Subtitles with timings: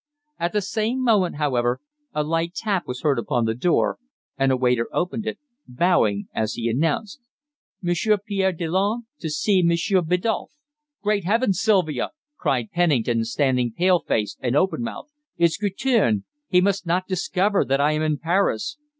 [0.39, 1.79] At the same moment, however,
[2.11, 3.99] a light tap was heard upon the door
[4.35, 7.19] and a waiter opened it, bowing as he announced
[7.83, 10.49] "Monsieur Pierre Delanne to see Monsieur Biddulph."
[11.03, 15.11] "Great Heavens, Sylvia!" cried Pennington, standing pale faced and open mouthed.
[15.37, 16.23] "It's Guertin!
[16.47, 18.77] He must not discover that I am in Paris!"